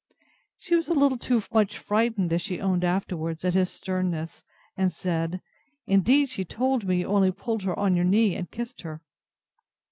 [0.57, 4.43] She was a little too much frightened, as she owned afterwards, at his sternness,
[4.75, 5.41] and said,
[5.85, 9.03] Indeed she told me you only pulled her on your knee, and kissed her.